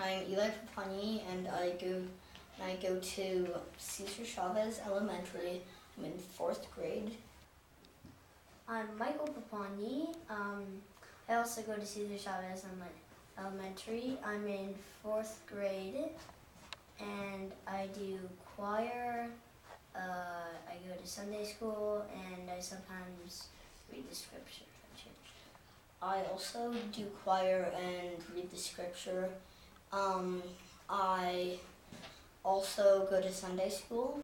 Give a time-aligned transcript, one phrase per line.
[0.00, 3.48] I'm Eli Papani, and I go and I go to
[3.78, 5.60] Cesar Chavez Elementary.
[5.98, 7.16] I'm in fourth grade.
[8.68, 10.14] I'm Michael Papani.
[10.30, 10.62] Um,
[11.28, 12.64] I also go to Cesar Chavez
[13.36, 14.16] Elementary.
[14.24, 14.72] I'm in
[15.02, 16.10] fourth grade,
[17.00, 18.20] and I do
[18.54, 19.26] choir.
[19.96, 23.48] Uh, I go to Sunday school, and I sometimes
[23.92, 24.64] read the scripture.
[26.00, 29.30] I also do choir and read the scripture.
[29.92, 30.42] Um,
[30.88, 31.58] I
[32.44, 34.20] also go to Sunday school.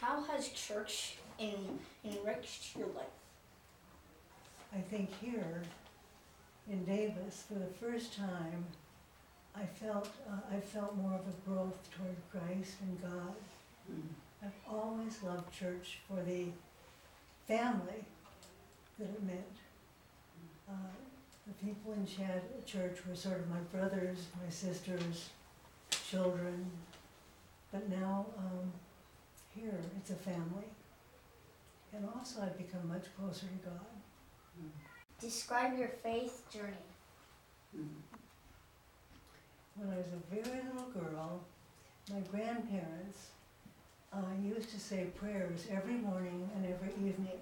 [0.00, 3.06] How has church in, enriched your life?
[4.74, 5.62] I think here
[6.68, 8.64] in Davis, for the first time,
[9.54, 13.34] I felt, uh, I felt more of a growth toward Christ and God.
[14.42, 16.46] I've always loved church for the
[17.46, 18.04] family
[18.98, 19.56] that it meant.
[20.68, 20.72] Uh,
[21.46, 25.30] the people in Chad church were sort of my brothers, my sisters,
[25.90, 26.70] children.
[27.72, 28.72] But now, um,
[29.54, 30.68] here, it's a family.
[31.94, 33.86] And also I've become much closer to God.
[35.20, 36.72] Describe your faith journey.
[39.76, 41.40] When I was a very little girl,
[42.10, 43.28] my grandparents
[44.12, 47.40] uh, used to say prayers every morning and every evening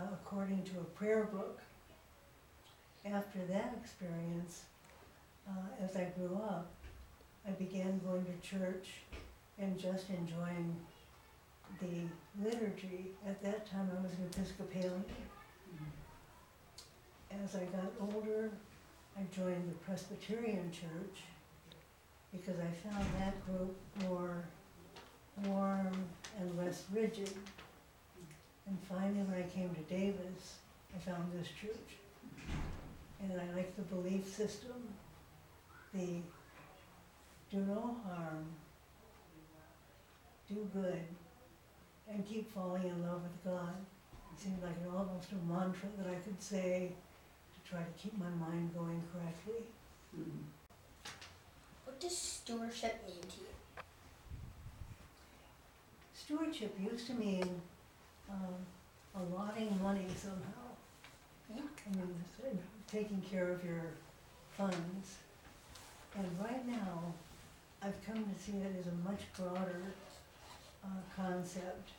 [0.00, 1.60] according to a prayer book.
[3.04, 4.62] After that experience,
[5.48, 6.70] uh, as I grew up,
[7.46, 8.88] I began going to church
[9.58, 10.76] and just enjoying
[11.80, 13.12] the liturgy.
[13.26, 15.04] At that time, I was an Episcopalian.
[17.44, 18.50] As I got older,
[19.16, 21.22] I joined the Presbyterian Church
[22.32, 24.44] because I found that group more
[25.44, 25.92] warm
[26.38, 27.30] and less rigid.
[28.66, 30.58] And finally, when I came to Davis,
[30.94, 31.98] I found this church.
[33.22, 34.94] And I like the belief system,
[35.92, 36.22] the
[37.50, 38.46] do no harm,
[40.48, 41.02] do good,
[42.08, 43.74] and keep falling in love with God.
[44.32, 46.92] It seemed like an, almost a mantra that I could say
[47.54, 49.64] to try to keep my mind going correctly.
[50.16, 50.44] Mm-hmm.
[51.84, 53.46] What does stewardship mean to you?
[56.14, 57.60] Stewardship used to mean
[58.30, 58.54] um,
[59.16, 60.70] allotting money somehow.
[61.54, 61.62] Yeah.
[61.86, 62.58] I mean,
[62.90, 63.92] taking care of your
[64.56, 65.16] funds.
[66.16, 67.14] And right now,
[67.82, 69.82] I've come to see it as a much broader
[70.84, 71.90] uh, concept.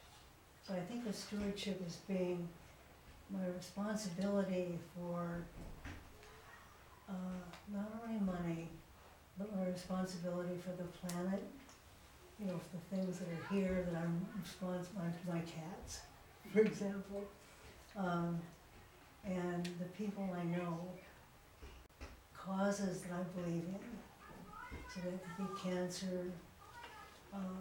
[0.67, 2.47] So I think of stewardship as being
[3.29, 5.43] my responsibility for
[7.09, 7.13] uh,
[7.73, 8.67] not only money,
[9.37, 11.43] but my responsibility for the planet,
[12.39, 16.01] you know, for the things that are here that I'm responsible, for, my cats,
[16.53, 17.23] for example.
[17.97, 18.39] Um,
[19.25, 20.79] and the people I know,
[22.45, 23.79] causes that I believe in.
[24.93, 26.31] So that could be cancer,
[27.33, 27.59] um,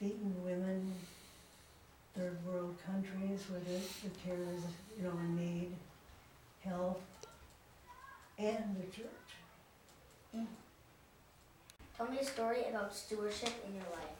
[0.00, 0.92] beaten women,
[2.16, 4.62] third world countries where the, the care is,
[4.96, 5.72] you know, in need,
[6.64, 7.00] health,
[8.38, 10.46] and the church.
[11.96, 14.18] Tell me a story about stewardship in your life.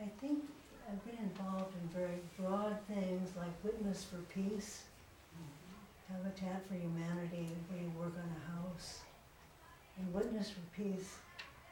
[0.00, 0.44] I think
[0.88, 4.84] I've been involved in very broad things like Witness for Peace,
[6.08, 9.00] Habitat for Humanity, we work on a house.
[9.98, 11.16] And Witness for Peace,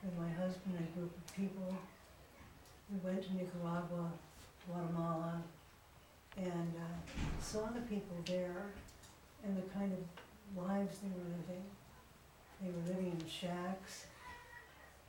[0.05, 1.75] with my husband and a group of people,
[2.93, 4.11] we went to Nicaragua,
[4.67, 5.43] Guatemala,
[6.37, 8.67] and uh, saw the people there
[9.45, 11.65] and the kind of lives they were living.
[12.61, 14.05] They were living in shacks.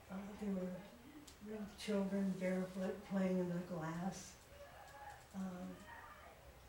[0.09, 4.31] Uh, they were children barefoot playing in the glass.
[5.35, 5.67] Um,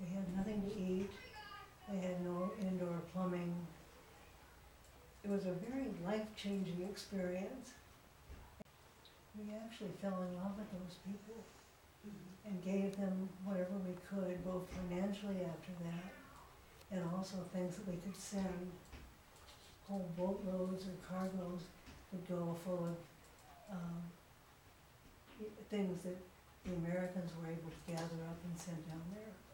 [0.00, 1.10] they had nothing to eat.
[1.88, 3.54] They had no indoor plumbing.
[5.24, 7.70] It was a very life-changing experience.
[9.38, 11.42] We actually fell in love with those people
[12.44, 16.12] and gave them whatever we could, both financially after that,
[16.90, 18.72] and also things that we could send.
[19.88, 21.62] Whole boatloads or cargoes
[22.10, 24.02] would go full of um,
[25.70, 26.16] things that
[26.64, 29.51] the Americans were able to gather up and send down there.